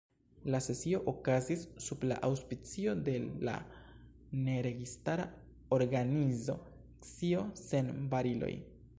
[0.53, 3.13] La sesio okazis sub la aŭspicio de
[3.49, 3.53] la
[4.47, 5.27] Ne Registara
[5.77, 6.57] Organizo
[7.09, 8.51] Scio Sen Bariloj.